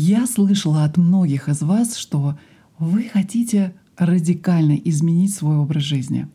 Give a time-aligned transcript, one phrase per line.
[0.00, 2.38] Я слышала от многих из вас, что
[2.78, 6.28] вы хотите радикально изменить свой образ жизни.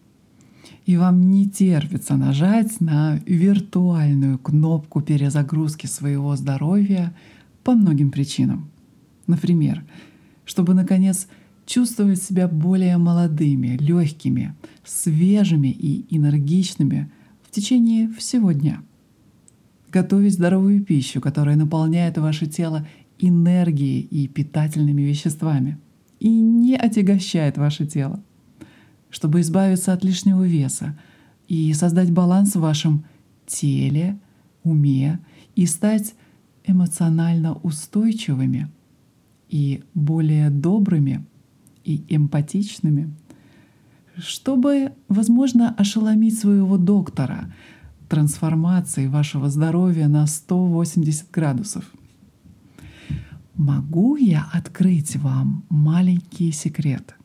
[0.86, 7.16] И вам не терпится нажать на виртуальную кнопку перезагрузки своего здоровья
[7.64, 8.70] по многим причинам.
[9.28, 9.82] Например,
[10.44, 11.30] чтобы наконец
[11.66, 17.10] чувствовать себя более молодыми, легкими, свежими и энергичными
[17.44, 18.82] в течение всего дня.
[19.90, 22.86] Готовить здоровую пищу, которая наполняет ваше тело
[23.28, 25.80] энергией и питательными веществами
[26.20, 28.22] и не отягощает ваше тело.
[29.10, 30.98] Чтобы избавиться от лишнего веса
[31.48, 33.06] и создать баланс в вашем
[33.46, 34.20] теле,
[34.64, 35.20] уме
[35.56, 36.16] и стать
[36.66, 38.70] эмоционально устойчивыми
[39.50, 41.26] и более добрыми
[41.84, 43.14] и эмпатичными,
[44.18, 47.54] чтобы, возможно, ошеломить своего доктора
[48.10, 51.86] трансформацией вашего здоровья на 180 градусов.
[53.64, 57.16] Могу я открыть вам маленький секрет?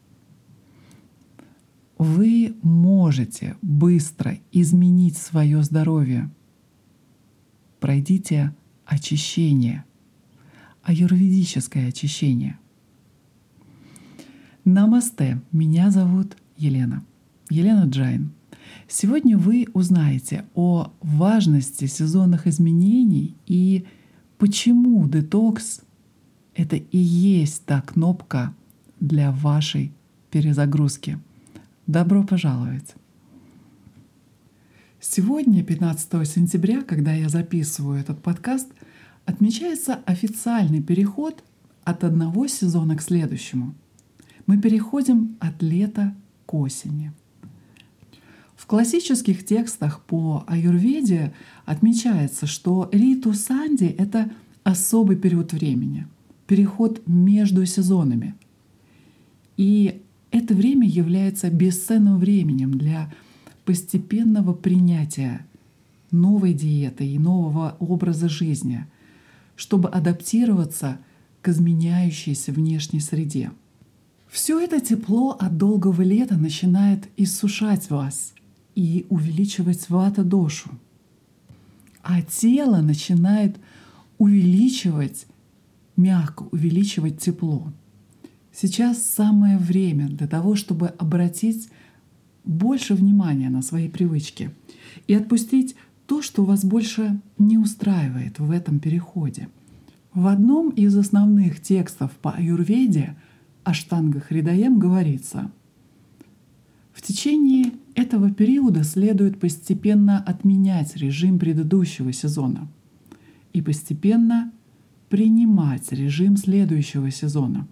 [1.99, 6.31] Вы можете быстро изменить свое здоровье.
[7.81, 8.55] Пройдите
[8.87, 9.85] очищение,
[10.85, 12.57] аюрведическое очищение.
[14.65, 17.05] Намасте, меня зовут Елена.
[17.51, 18.31] Елена Джайн.
[18.87, 23.85] Сегодня вы узнаете о важности сезонных изменений и
[24.39, 25.81] почему детокс—
[26.59, 28.53] это и есть та кнопка
[28.99, 29.93] для вашей
[30.31, 31.21] перезагрузки.
[31.87, 32.97] Добро пожаловать!
[35.01, 38.69] Сегодня, 15 сентября, когда я записываю этот подкаст,
[39.25, 41.45] отмечается официальный переход
[41.85, 43.75] от одного сезона к следующему.
[44.47, 46.13] Мы переходим от лета
[46.45, 47.13] к осени.
[48.57, 51.33] В классических текстах по аюрведе
[51.65, 54.29] отмечается, что риту санди— это
[54.65, 56.09] особый период времени,
[56.49, 58.35] переход между сезонами.
[59.57, 63.13] И это время является бесценным временем для
[63.65, 65.47] постепенного принятия
[66.11, 68.87] новой диеты и нового образа жизни,
[69.57, 70.99] чтобы адаптироваться
[71.43, 73.53] к изменяющейся внешней среде.
[74.29, 78.33] Все это тепло от долгого лета начинает иссушать вас
[78.75, 80.71] и увеличивать вата-дошу,
[82.03, 83.59] а тело начинает
[84.17, 85.27] увеличивать,
[85.99, 87.71] мягко увеличивать тепло.
[88.53, 91.69] Сейчас самое время для того, чтобы обратить
[92.45, 94.51] больше внимания на свои привычки
[95.07, 95.77] и отпустить
[96.07, 99.49] то, что вас больше не устраивает в этом переходе.
[100.15, 103.15] В одном из основных текстов по аюрведе
[103.65, 105.51] Аштанга Хридаем говорится,
[106.93, 112.69] в течение этого периода следует постепенно отменять режим предыдущего сезона
[113.53, 114.53] и постепенно
[115.09, 117.67] принимать режим следующего сезона.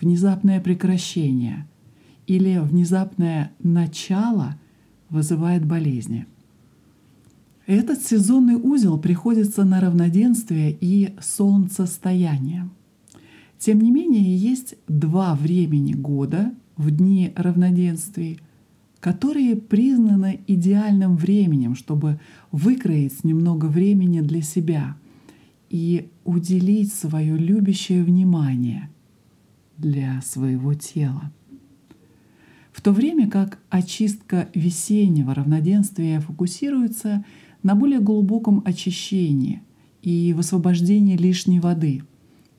[0.00, 1.66] Внезапное прекращение–
[2.26, 4.58] или внезапное начало
[5.10, 6.26] вызывает болезни.
[7.66, 12.68] Этот сезонный узел приходится на равноденствие и солнцестояние.
[13.58, 18.40] Тем не менее, есть два времени года в дни равноденствий,
[18.98, 22.18] которые признаны идеальным временем, чтобы
[22.50, 24.96] выкроить немного времени для себя
[25.72, 28.90] и уделить свое любящее внимание
[29.78, 31.32] для своего тела.
[32.72, 37.24] В то время как очистка весеннего равноденствия фокусируется
[37.62, 39.62] на более глубоком очищении
[40.02, 42.02] и высвобождении лишней воды,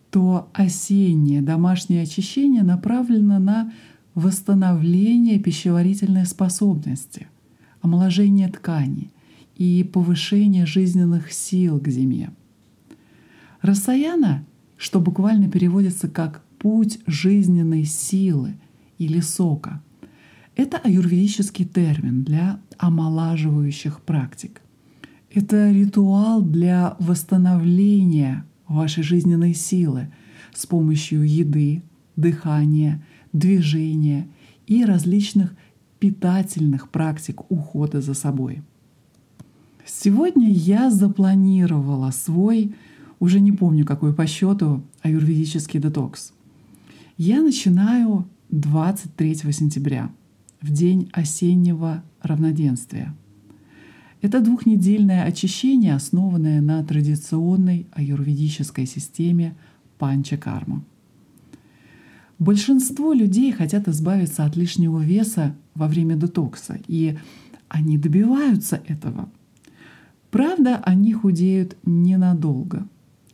[0.09, 3.71] то осеннее домашнее очищение направлено на
[4.15, 7.27] восстановление пищеварительной способности,
[7.81, 9.11] омоложение тканей
[9.55, 12.31] и повышение жизненных сил к зиме.
[13.63, 14.45] Рассаяна,
[14.77, 18.55] что буквально переводится как «путь жизненной силы»
[18.99, 19.81] или сока—
[20.55, 24.61] это аюрведический термин для омолаживающих практик.
[25.33, 30.11] Это ритуал для восстановления вашей жизненной силы
[30.53, 31.81] с помощью еды,
[32.15, 34.27] дыхания, движения
[34.67, 35.55] и различных
[35.99, 38.61] питательных практик ухода за собой.
[39.85, 42.75] Сегодня я запланировала свой,
[43.23, 46.33] уже не помню какой по счету, аюрведический детокс.
[47.17, 50.11] Я начинаю 23 сентября—
[50.61, 53.15] в день осеннего равноденствия.
[54.21, 59.55] Это двухнедельное очищение, основанное на традиционной аюрведической системе
[59.99, 60.83] панчакарма.
[62.39, 67.17] Большинство людей хотят избавиться от лишнего веса во время детокса, и
[67.69, 69.29] они добиваются этого.
[70.29, 72.85] Правда, они худеют ненадолго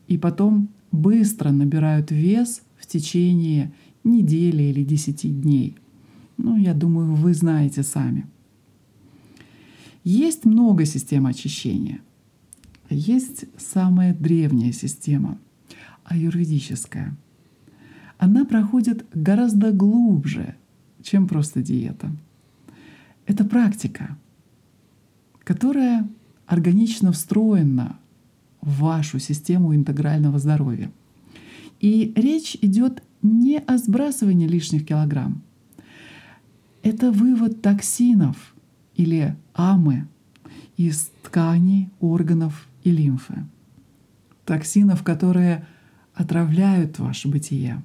[0.09, 3.71] и потом быстро набирают вес в течение
[4.03, 5.77] недели или десяти дней.
[6.37, 8.25] Ну, я думаю, вы знаете сами.
[10.03, 12.01] Есть много систем очищения.
[12.89, 15.37] Есть самая древняя система,
[16.05, 17.15] аюрведическая.
[18.17, 20.55] Она проходит гораздо глубже,
[21.03, 22.11] чем просто диета.
[23.27, 24.17] Это практика,
[25.43, 26.09] которая
[26.47, 27.99] органично встроена
[28.61, 30.91] вашу систему интегрального здоровья.
[31.79, 35.41] И речь идет не о сбрасывании лишних килограмм.
[36.83, 38.53] Это вывод токсинов
[38.95, 40.07] или амы
[40.77, 43.45] из тканей, органов и лимфы.
[44.45, 45.65] Токсинов, которые
[46.13, 47.81] отравляют ваше бытие.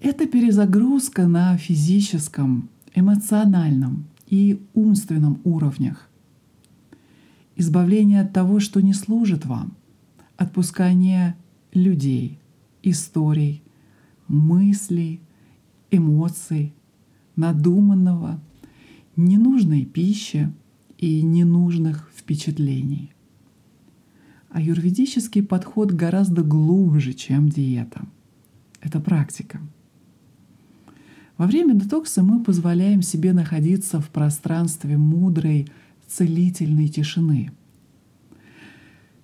[0.00, 6.07] Это перезагрузка на физическом, эмоциональном и умственном уровнях.
[7.58, 9.76] Избавление от того, что не служит вам.
[10.36, 11.36] Отпускание
[11.74, 12.38] людей,
[12.84, 13.64] историй,
[14.28, 15.20] мыслей,
[15.90, 16.72] эмоций,
[17.34, 18.40] надуманного,
[19.16, 20.52] ненужной пищи
[20.98, 23.12] и ненужных впечатлений.
[24.50, 28.06] А юридический подход гораздо глубже, чем диета.
[28.80, 29.60] Это практика.
[31.36, 35.66] Во время детокса мы позволяем себе находиться в пространстве мудрой,
[36.08, 37.52] целительной тишины.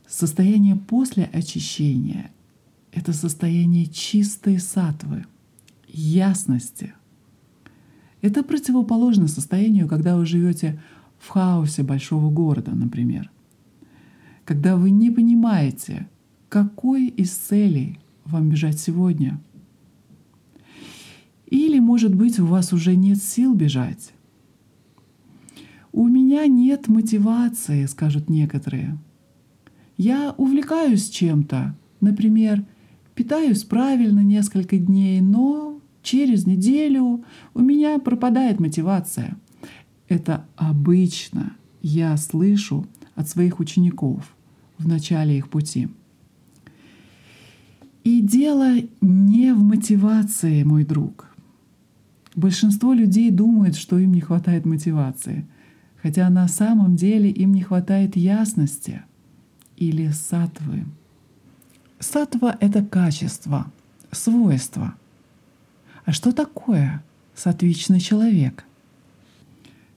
[0.07, 2.31] Состояние после очищения—
[2.93, 5.25] это состояние чистой сатвы,
[5.89, 6.95] ясности.
[8.21, 10.81] Это противоположно состоянию, когда вы живете
[11.19, 13.31] в хаосе большого города, например.
[14.45, 16.09] Когда вы не понимаете,
[16.49, 19.41] какой из целей вам бежать сегодня.
[21.47, 24.14] Или, может быть, у вас уже нет сил бежать.
[25.97, 28.99] У меня нет мотивации, скажут некоторые.
[29.97, 32.65] Я увлекаюсь чем-то, например,
[33.15, 37.23] питаюсь правильно несколько дней, но через неделю
[37.55, 39.37] у меня пропадает мотивация.
[40.09, 44.35] Это обычно я слышу от своих учеников
[44.79, 45.87] в начале их пути.
[48.03, 51.33] И дело не в мотивации, мой друг.
[52.35, 55.47] Большинство людей думают, что им не хватает мотивации,
[56.05, 59.01] хотя на самом деле им не хватает ясности
[59.79, 60.85] или сатвы.
[61.99, 63.73] Сатва— это качество,
[64.11, 64.97] свойство.
[66.05, 67.03] А что такое
[67.35, 68.67] сатвичный человек?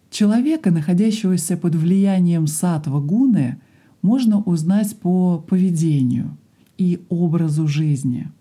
[0.10, 3.58] Человека, находящегося под влиянием сатва гуны,
[4.02, 6.38] можно узнать по поведению
[6.78, 8.32] и образу жизни.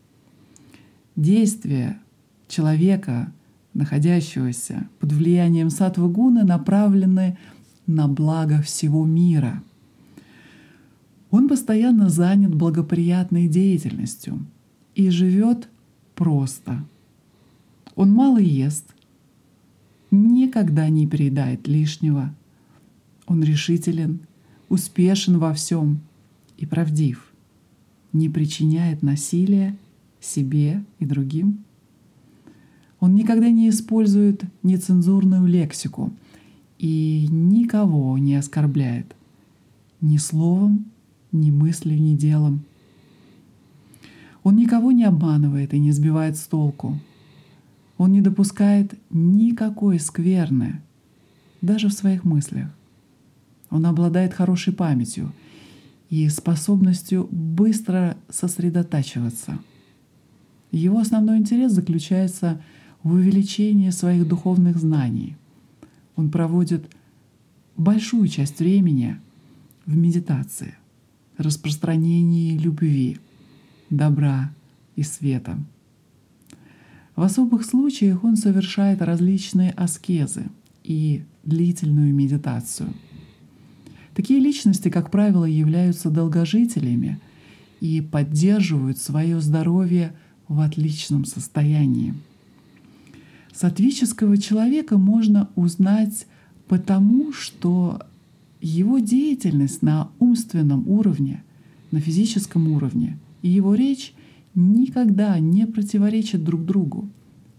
[1.16, 1.98] Действия
[2.46, 3.32] человека,
[3.76, 7.38] находящегося под влиянием сатвы гуны, направлены
[7.86, 9.62] на благо всего мира.
[11.30, 14.44] Он постоянно занят благоприятной деятельностью
[14.94, 15.68] и живет
[16.14, 16.84] просто.
[17.94, 18.94] Он мало ест,
[20.10, 22.34] никогда не переедает лишнего.
[23.26, 24.20] Он решителен,
[24.68, 26.00] успешен во всем
[26.56, 27.30] и правдив,
[28.12, 29.76] не причиняет насилия
[30.20, 31.64] себе и другим.
[33.00, 36.12] Он никогда не использует нецензурную лексику
[36.78, 39.14] и никого не оскорбляет
[40.00, 40.86] ни словом,
[41.32, 42.64] ни мыслью, ни делом.
[44.42, 46.98] Он никого не обманывает и не сбивает с толку.
[47.98, 50.82] Он не допускает никакой скверны,
[51.62, 52.68] даже в своих мыслях.
[53.70, 55.32] Он обладает хорошей памятью
[56.10, 59.58] и способностью быстро сосредотачиваться.
[60.70, 65.36] Его основной интерес заключается в увеличении своих духовных знаний.
[66.16, 66.90] Он проводит
[67.76, 69.16] большую часть времени
[69.84, 70.74] в медитации,
[71.36, 73.18] распространении любви,
[73.90, 74.52] добра
[74.96, 75.58] и света.
[77.14, 80.46] В особых случаях он совершает различные аскезы
[80.84, 82.88] и длительную медитацию–
[84.16, 87.20] Такие личности, как правило, являются долгожителями
[87.80, 90.14] и поддерживают свое здоровье
[90.48, 92.14] в отличном состоянии.
[93.56, 96.26] Сатвического человека можно узнать
[96.68, 98.02] потому, что
[98.60, 101.42] его деятельность на умственном уровне,
[101.90, 104.12] на физическом уровне и его речь
[104.54, 107.08] никогда не противоречат друг другу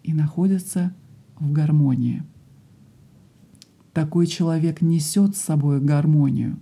[0.04, 0.94] и находятся
[1.40, 2.22] в гармонии.
[3.92, 6.60] Такой человек несет с собой гармонию.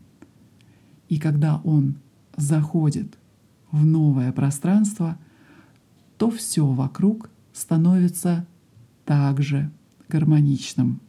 [1.10, 1.96] И когда он
[2.38, 3.18] заходит
[3.70, 5.18] в новое пространство,
[6.18, 8.46] то все вокруг становится
[9.05, 9.71] также
[10.09, 11.00] гармоничным.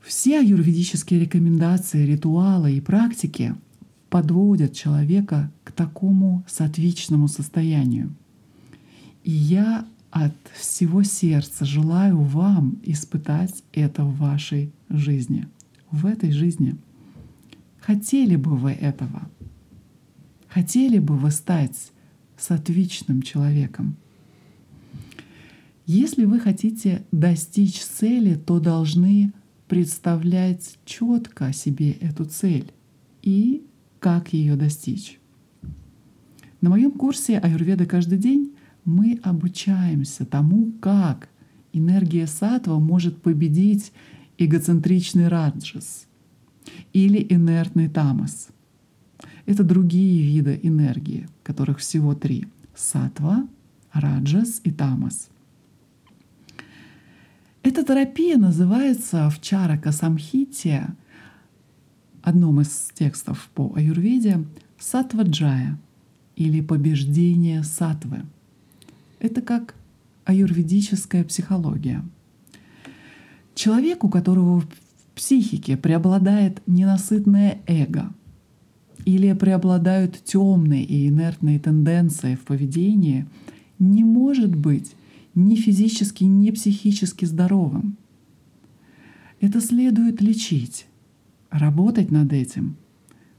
[0.00, 3.54] Все аюрведические рекомендации, ритуалы и практики
[4.10, 8.14] подводят человека к такому сатвичному состоянию.
[9.24, 15.48] И я от всего сердца желаю вам испытать это в вашей жизни,
[15.90, 16.76] в этой жизни.
[17.80, 19.22] Хотели бы вы этого?
[20.48, 21.92] Хотели бы вы стать
[22.36, 23.96] сатвичным человеком?
[25.86, 29.32] Если вы хотите достичь цели, то должны
[29.66, 32.70] представлять четко себе эту цель
[33.22, 33.64] и
[33.98, 35.18] как ее достичь.
[36.60, 38.52] На моем курсе Аюрведа каждый день
[38.84, 41.28] мы обучаемся тому, как
[41.72, 43.92] энергия сатва может победить
[44.38, 46.06] эгоцентричный раджас
[46.92, 48.48] или инертный тамас.
[49.46, 52.46] Это другие виды энергии, которых всего три—
[52.76, 53.48] сатва,
[53.92, 55.31] раджас и тамас.
[57.64, 60.88] Эта терапия называется в Чарака Самхите
[62.20, 64.44] одном из текстов по аюрведе
[64.80, 65.78] сатваджая
[66.34, 68.22] или побеждение сатвы.
[69.20, 69.76] Это как
[70.24, 72.04] аюрведическая психология.
[73.54, 74.66] Человек, у которого в
[75.14, 78.12] психике преобладает ненасытное эго
[79.04, 83.26] или преобладают темные и инертные тенденции в поведении,
[83.78, 84.96] не может быть
[85.34, 87.96] ни физически, ни психически здоровым.
[89.40, 90.86] Это следует лечить
[91.50, 92.76] работать над этим,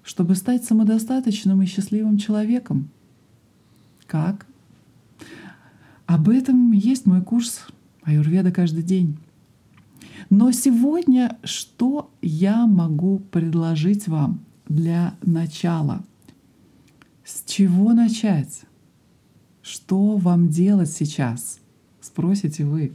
[0.04, 2.90] чтобы стать самодостаточным и счастливым человеком.
[4.06, 4.46] Как?
[6.06, 7.66] Об этом есть мой курс
[8.04, 9.18] Аюрведа каждый день.
[10.30, 16.04] Но сегодня что я могу предложить вам для начала?
[17.24, 18.62] С чего начать?
[19.62, 21.60] Что вам делать сейчас?
[22.04, 22.92] Спросите вы.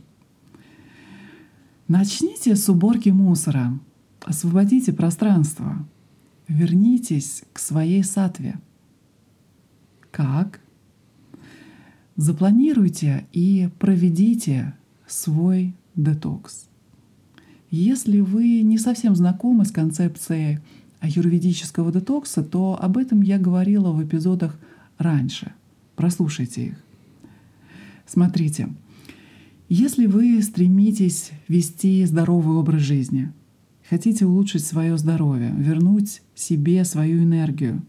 [1.88, 3.72] Начните с уборки мусора.
[4.20, 5.78] Освободите пространство.
[6.46, 8.60] Вернитесь к своей сатве.
[10.10, 10.60] Как?
[12.16, 14.74] Запланируйте и проведите
[15.06, 16.68] свой детокс.
[17.70, 20.58] Если вы не совсем знакомы с концепцией
[21.00, 24.58] аюрведического детокса, то об этом я говорила в эпизодах
[24.98, 25.52] раньше.
[25.96, 26.84] Прослушайте их.
[28.06, 28.68] Смотрите,
[29.68, 33.32] если вы стремитесь вести здоровый образ жизни,
[33.88, 37.82] Хотите улучшить свое здоровье, вернуть себе свою энергию,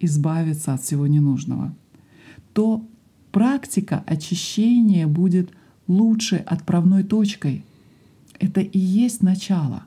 [0.00, 1.74] избавиться от всего ненужного,
[2.52, 2.84] то
[3.30, 5.50] практика очищения будет
[5.86, 7.64] лучшей отправной точкой.
[8.40, 9.84] Это и есть начало.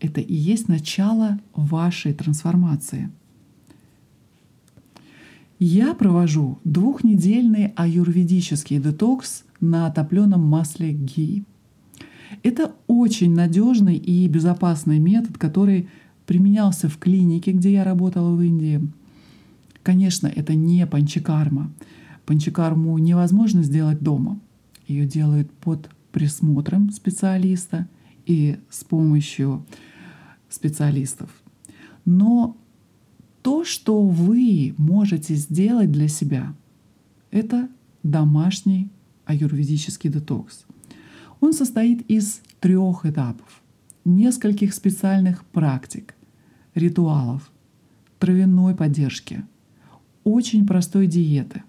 [0.00, 3.10] Это и есть начало вашей трансформации.
[5.58, 11.44] Я провожу двухнедельный аюрведический детокс на топленом масле ги.
[12.42, 15.88] Это очень надежный и безопасный метод, который
[16.26, 18.80] применялся в клинике, где я работала в Индии.
[19.82, 21.72] Конечно, это не панчикарма.
[22.26, 24.40] Панчикарму невозможно сделать дома.
[24.88, 27.86] Ее делают под присмотром специалиста
[28.26, 29.64] и с помощью
[30.48, 31.30] специалистов.
[32.04, 32.56] Но
[33.44, 36.54] то, что вы можете сделать для себя,
[37.30, 37.68] это
[38.02, 38.88] домашний
[39.26, 40.64] аюрведический детокс.
[41.40, 43.62] Он состоит из трех этапов,
[44.06, 46.14] нескольких специальных практик,
[46.74, 47.52] ритуалов,
[48.18, 49.44] травяной поддержки,
[50.24, 51.64] очень простой диеты.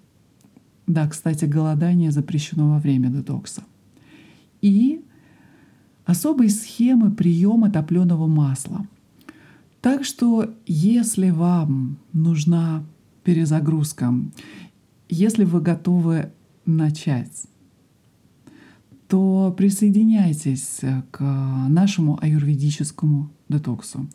[0.86, 3.64] Да, кстати, голодание запрещено во время детокса.
[4.62, 5.04] И
[6.06, 8.86] особой схемы приема топленого масла.
[9.86, 12.84] Так что, если вам нужна
[13.22, 14.12] перезагрузка,
[15.08, 16.32] если вы готовы
[16.64, 17.44] начать
[19.06, 20.80] то присоединяйтесь
[21.12, 21.22] к
[21.68, 24.08] нашему аюрведическому детоксу.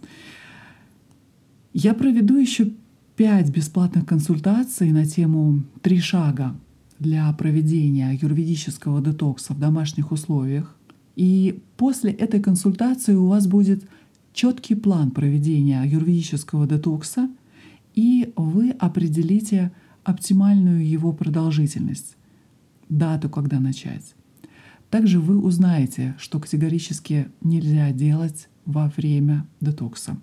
[1.71, 2.73] Я проведу еще
[3.15, 6.53] пять бесплатных консультаций на тему «Три шага
[6.99, 10.75] для проведения аюрведического детокса в домашних условиях».
[11.15, 13.85] И после этой консультации у вас будет
[14.33, 17.29] четкий план проведения аюрведического детокса,
[17.93, 19.71] и вы определите
[20.03, 22.15] оптимальную его продолжительность,
[22.89, 24.15] дату, когда начать.
[24.89, 30.17] Также вы узнаете, что категорически нельзя делать во время детокса.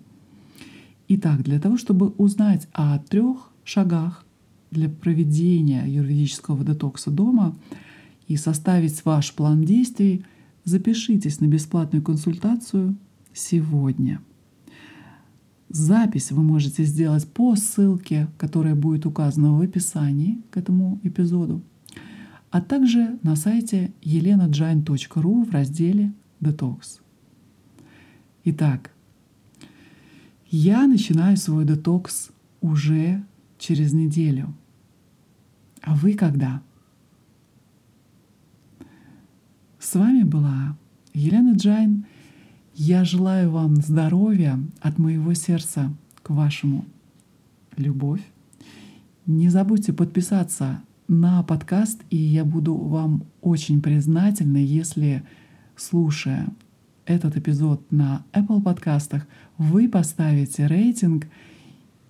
[1.07, 4.25] Итак, для того, чтобы узнать о трех шагах
[4.69, 7.55] для проведения юридического детокса дома
[8.27, 10.23] и составить ваш план действий,
[10.65, 12.95] запишитесь на бесплатную консультацию
[13.39, 14.21] сегодня.
[15.69, 21.63] Запись вы можете сделать по ссылке, которая будет указана в описании к этому эпизоду
[22.51, 26.99] а также на сайте elenajain.ru в разделе «Детокс».
[28.43, 28.91] Итак,
[30.51, 32.31] Я начинаю свой детокс
[32.61, 33.23] уже
[33.59, 34.51] через неделю.
[35.83, 36.63] А вы когда?
[39.77, 40.75] С вами была
[41.13, 42.07] Елена Джайн.
[42.81, 45.91] Я желаю вам здоровья от моего сердца
[46.23, 46.85] к вашему.
[47.75, 48.21] Любовь.
[49.25, 55.23] Не забудьте подписаться на подкаст, и я буду вам очень признательна, если,
[55.75, 56.47] слушая
[57.05, 61.27] этот эпизод на Apple подкастах, вы поставите рейтинг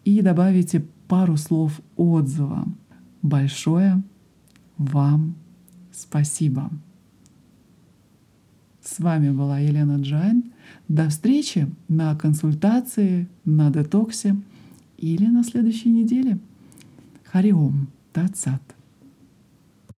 [0.05, 2.67] и добавите пару слов отзыва.
[3.23, 4.03] Большое
[4.77, 5.33] вам
[5.91, 6.69] спасибо.
[8.89, 10.45] С вами была Елена Джайн.
[10.87, 14.35] До встречи на консультации, на детоксе
[14.97, 16.39] или на следующей неделе.
[17.25, 18.63] Хари Ом Тат Сат.